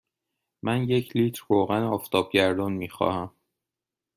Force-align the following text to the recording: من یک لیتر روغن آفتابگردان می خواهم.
من 0.63 0.83
یک 0.83 1.15
لیتر 1.15 1.43
روغن 1.49 1.83
آفتابگردان 1.83 2.73
می 2.73 2.89
خواهم. 2.89 3.31